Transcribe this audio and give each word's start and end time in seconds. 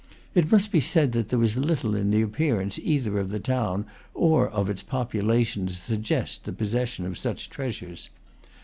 It 0.33 0.51
must 0.51 0.71
be 0.71 0.81
said 0.81 1.11
that 1.11 1.29
there 1.29 1.37
was 1.37 1.55
little 1.55 1.93
in 1.93 2.09
the 2.09 2.23
appearance 2.23 2.79
either 2.79 3.19
of 3.19 3.29
the 3.29 3.39
town 3.39 3.85
or 4.15 4.49
of 4.49 4.67
its 4.67 4.81
population 4.81 5.67
to 5.67 5.75
suggest 5.75 6.45
the 6.45 6.53
possession 6.53 7.05
of 7.05 7.19
such 7.19 7.51
treasures. 7.51 8.09